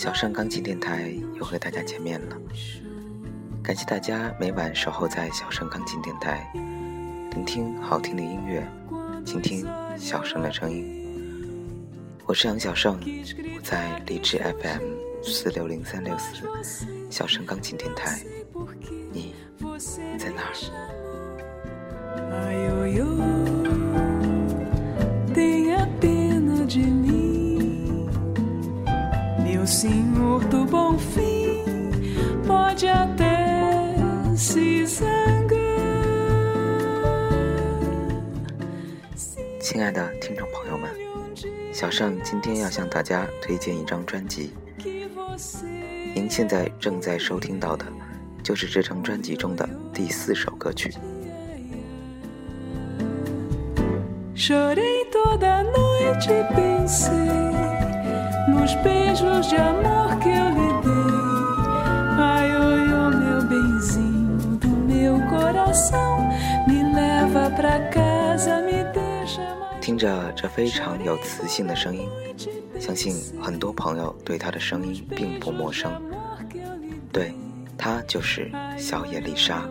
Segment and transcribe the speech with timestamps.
[0.00, 2.36] 小盛钢琴电台又和大家见面了。
[3.62, 6.50] 感谢大家每晚守候在小盛钢琴电台，
[7.34, 8.66] 聆听好听的音乐，
[9.26, 9.66] 倾听
[9.98, 11.86] 小盛的声音。
[12.24, 12.98] 我是杨小盛，
[13.54, 14.80] 我在荔枝 FM
[15.22, 18.22] 四六零三六四小盛钢琴电台，
[19.12, 19.34] 你
[20.18, 20.54] 在哪儿？
[39.72, 40.90] 亲爱的听众朋友们，
[41.72, 44.52] 小盛今天要向大家推荐一张专辑。
[46.12, 47.86] 您现在正在收听到的，
[48.42, 50.92] 就是这张专辑中的第四首歌曲。
[69.90, 72.08] 听着这非常有磁性的声音，
[72.78, 75.90] 相信很多朋友对他的声音并不陌生。
[77.10, 77.34] 对，
[77.76, 79.68] 他就是小野丽莎。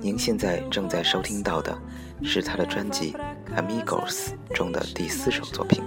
[0.00, 1.78] 您现在正在收听到的
[2.22, 3.14] 是他的专辑
[3.54, 5.84] 《Amigos》中的第四首作品。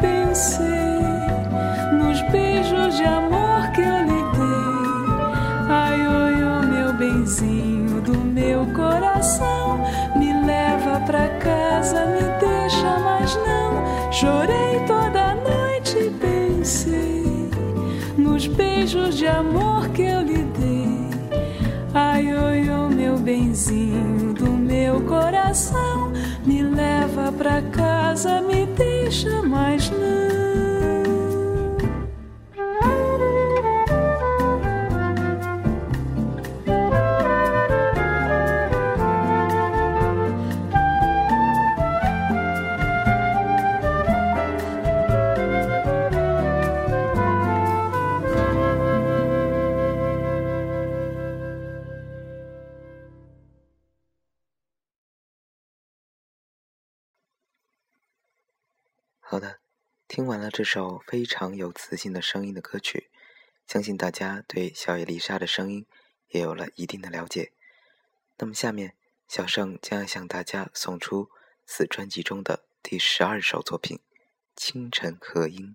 [0.00, 0.74] Pensei
[1.92, 5.24] nos beijos de amor que eu lhe dei.
[5.68, 9.78] Ai, oi, oi, meu benzinho do meu coração,
[10.16, 14.12] me leva pra casa, me deixa, mas não.
[14.12, 17.50] Chorei toda noite, pensei
[18.16, 21.08] nos beijos de amor que eu lhe dei.
[21.92, 25.93] Ai, oi, oi, meu benzinho do meu coração
[27.34, 30.23] pra casa, me deixa, mas não.
[60.14, 63.10] 听完了这首非常有磁性的声音的歌曲，
[63.66, 65.86] 相信大家对小野丽莎的声音
[66.28, 67.50] 也有了一定的了解。
[68.38, 68.94] 那么下面，
[69.26, 71.30] 小盛将要向大家送出
[71.66, 73.98] 此专辑中的第十二首作品
[74.54, 75.74] 《清晨和音》。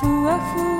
[0.00, 0.79] Fou à.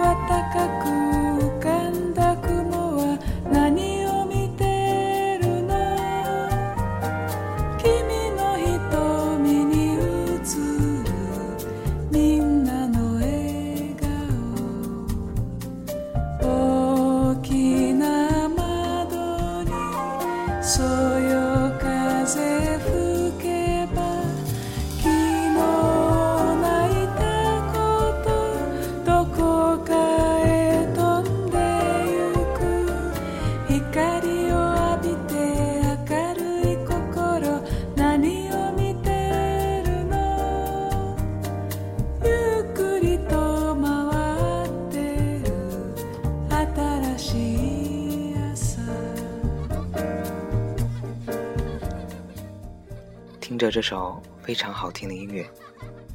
[53.61, 55.47] 着这首非常好听的音乐，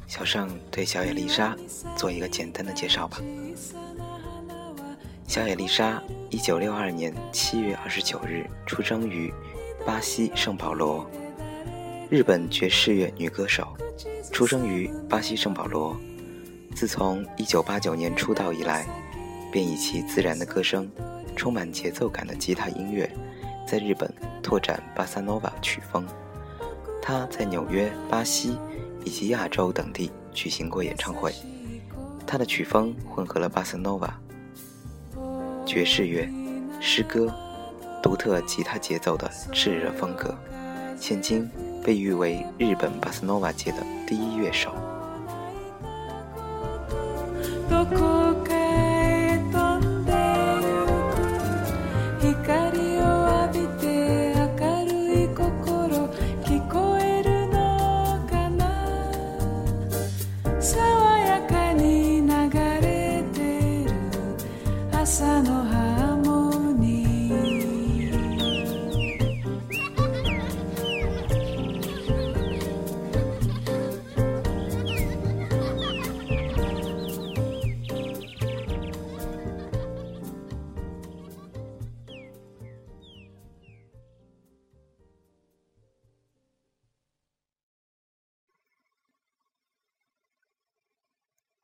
[0.08, 1.56] 小盛对小野丽莎
[1.96, 3.18] 做一个简单的介绍吧。
[5.28, 9.32] 小野丽莎，一九六二年七月二十九日出生于
[9.86, 11.08] 巴西圣保罗，
[12.10, 13.76] 日本爵士乐女歌手，
[14.32, 15.96] 出生于巴西圣保罗。
[16.74, 18.88] 自从一九八九年出道以来，
[19.52, 20.90] 便以其自然的歌声、
[21.36, 23.08] 充满节奏感的吉他音乐，
[23.64, 26.04] 在日本拓展巴萨诺瓦曲风。
[27.08, 28.58] 他在纽约、巴西
[29.04, 31.32] 以及亚洲等地举行过演唱会。
[32.26, 34.12] 他的曲风混合了巴萨诺瓦。
[35.64, 36.28] 爵士乐、
[36.80, 37.32] 诗歌、
[38.02, 40.34] 独特吉他节奏的炽热风格，
[40.98, 41.48] 现今
[41.84, 44.74] 被誉为日本巴斯诺瓦界的第一乐手。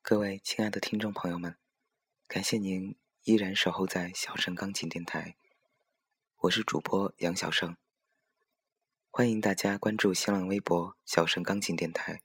[0.04, 1.56] 各位亲爱的听众朋友们，
[2.26, 5.36] 感谢您依然守候在小盛钢琴电台，
[6.38, 7.76] 我是主播杨小盛。
[9.12, 12.20] 欢迎大家关注新浪微博“小盛钢琴电台”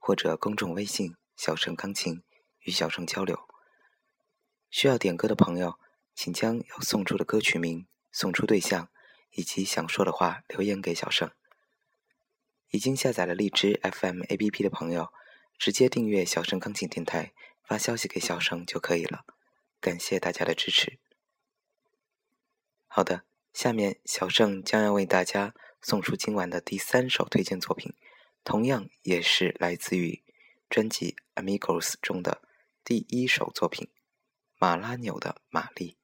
[0.00, 2.22] 或者公众微信“小盛钢琴”
[2.64, 3.46] 与小盛交流。
[4.70, 5.78] 需要点歌的朋友，
[6.14, 8.88] 请将要送出的歌曲名、送出对象
[9.32, 11.30] 以及想说的话留言给小盛。
[12.70, 15.12] 已经下载了荔枝 FM APP 的朋友。
[15.58, 19.24] 直接订阅小盛钢琴电台，发消息给小盛就可以了。
[19.80, 20.98] 感谢大家的支持。
[22.86, 27.92] 好的，下面小盛将要为大家送出今晚的第三首推荐作品，
[28.42, 30.22] 同样也是来自于
[30.70, 32.42] 专辑《Amigos》中的
[32.84, 33.86] 第一首作品
[34.58, 35.96] 《马拉纽的玛丽》。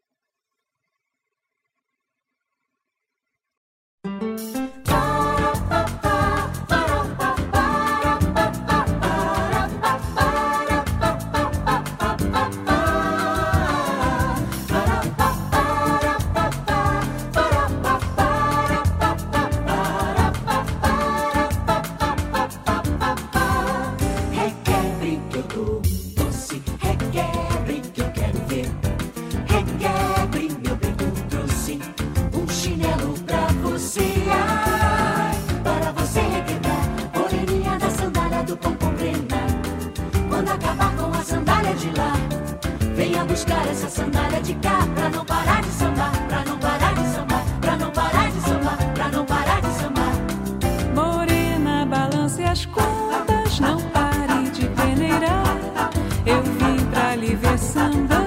[57.81, 58.20] and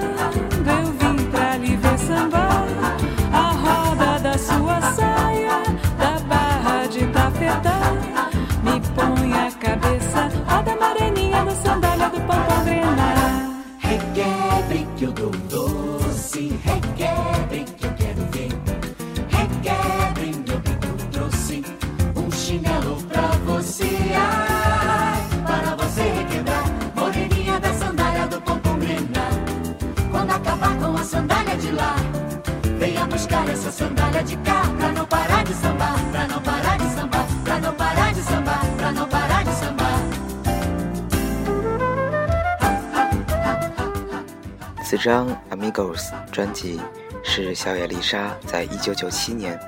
[44.96, 46.80] 此张《Amigos》专辑
[47.24, 49.58] 是小野丽莎在1997年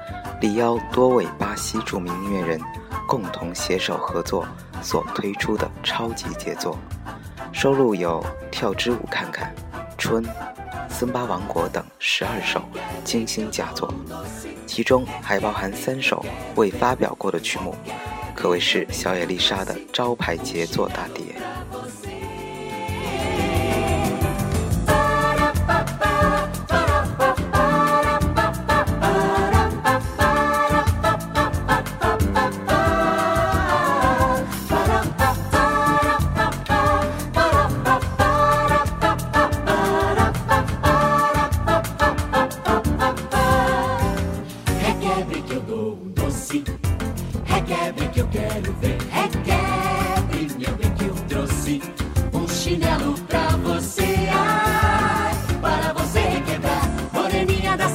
[0.41, 2.61] 力邀多位巴西著名音乐人
[3.09, 4.47] 共同携手合作
[4.81, 6.79] 所推出的超级杰作，
[7.51, 9.53] 收录有《跳支舞看看》
[9.99, 10.23] 《春》
[10.89, 12.63] 《森巴王国》等十二首
[13.03, 13.93] 精心佳作，
[14.65, 17.75] 其中还包含三首未发表过的曲目，
[18.33, 21.25] 可谓是小野丽莎的招牌杰作大碟。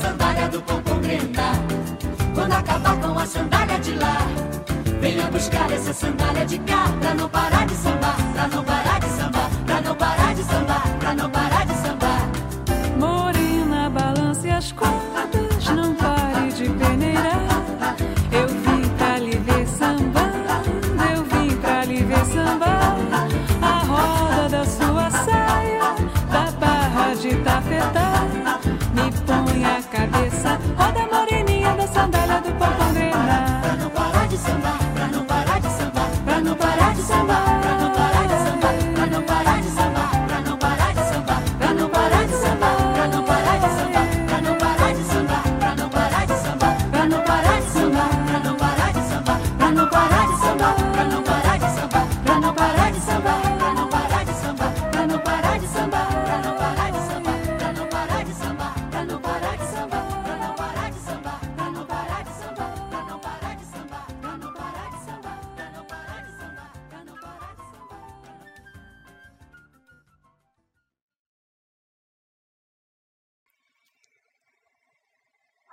[0.02, 1.00] sandália do pão com
[2.34, 4.18] Quando acabar com a sandália de lá,
[5.00, 6.86] venha buscar essa sandália de cá.
[7.00, 10.98] Pra não parar de sambar, pra não parar de sambar, pra não parar de sambar,
[11.00, 11.41] pra não parar.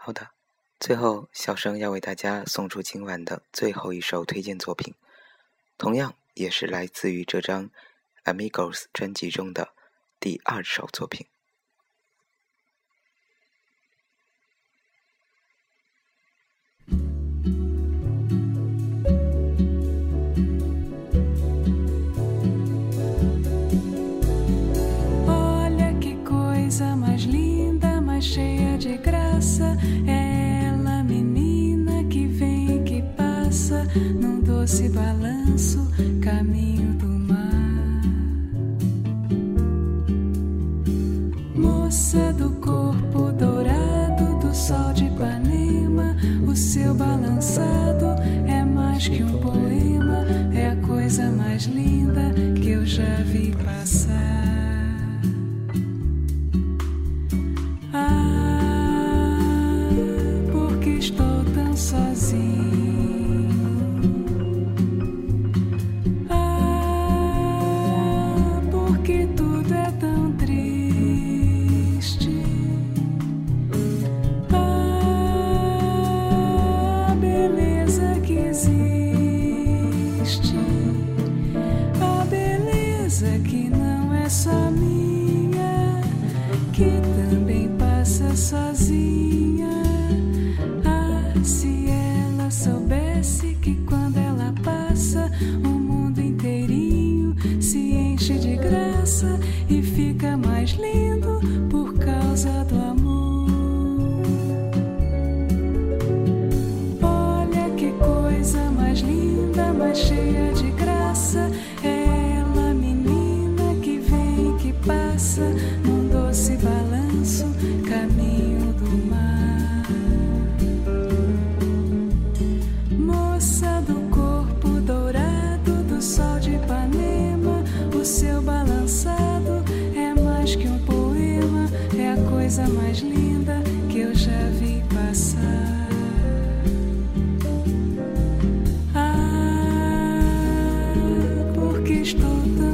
[0.00, 0.31] 好的
[0.78, 4.95] 最后小生要为大家送出今晚的最后一首推荐作品
[5.76, 7.71] 同样也是来自于这张
[8.25, 9.75] amigos 专辑中的
[10.21, 11.26] 第二首作品。
[28.88, 29.76] de graça
[30.07, 33.87] é ela, menina que vem que passa
[34.18, 35.87] num doce balanço
[36.23, 38.02] caminho do mar.
[41.54, 46.16] Moça do corpo dourado do sol de Ipanema,
[46.50, 47.98] o seu balançado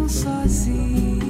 [0.08, 1.24] sozinho.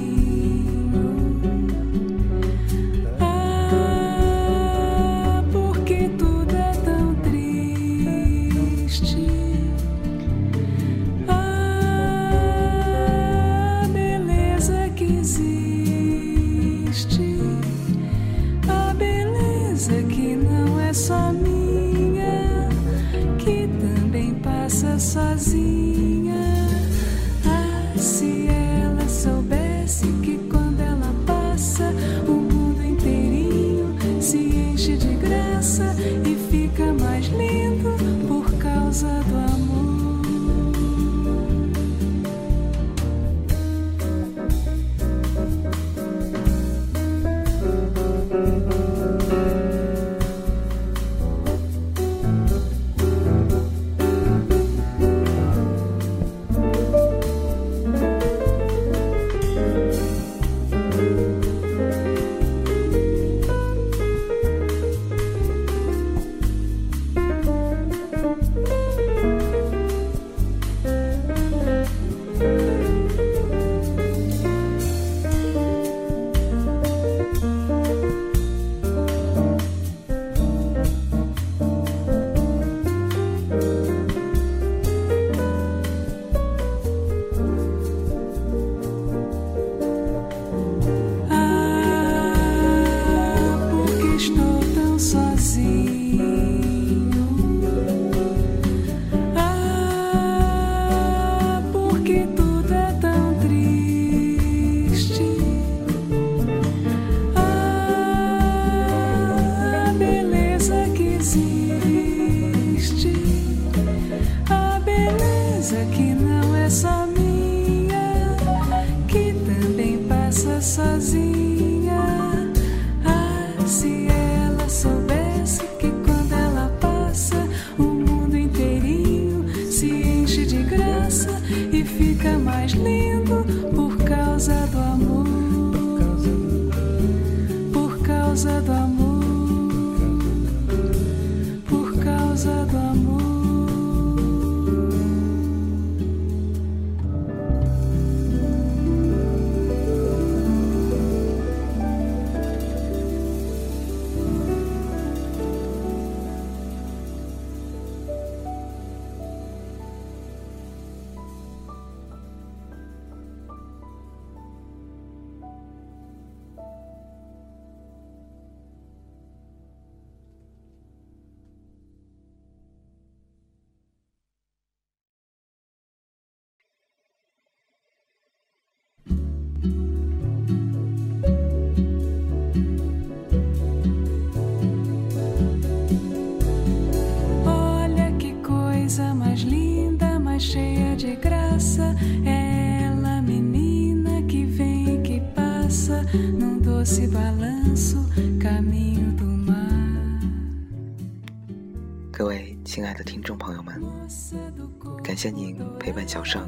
[205.15, 206.45] 感谢您陪伴小盛，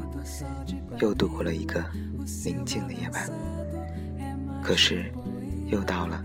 [1.00, 1.82] 又度过了一个
[2.44, 3.30] 宁静的夜晚。
[4.62, 5.10] 可是，
[5.68, 6.22] 又到了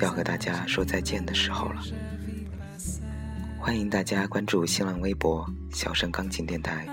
[0.00, 1.82] 要和大家说再见的时候了。
[3.58, 6.86] 欢迎大家关注新浪微博“小盛钢琴电台”，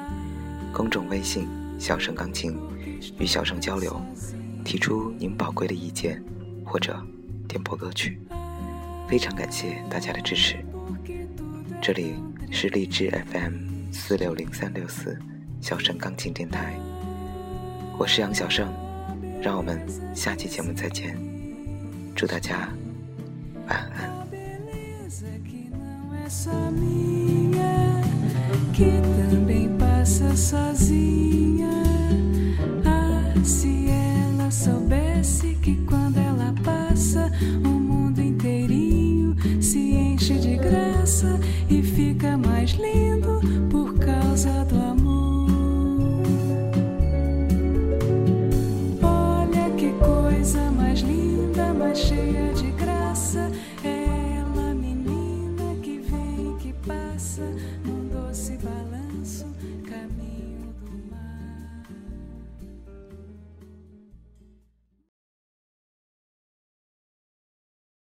[0.74, 2.58] 公众微信“小盛钢琴”，
[3.20, 4.02] 与小盛交流，
[4.66, 6.20] 提出您宝贵的意见
[6.66, 7.00] 或者
[7.48, 8.20] 点播歌曲。
[9.08, 10.56] 非常感谢大家的支持。
[11.84, 12.16] 这里
[12.50, 15.18] 是荔枝 FM 四六零三六四
[15.60, 16.80] 小盛钢琴电台，
[17.98, 18.72] 我是杨小盛，
[19.42, 19.82] 让我们
[20.14, 21.18] 下期节目再见。
[22.16, 22.70] 祝大家
[23.68, 24.08] 晚安。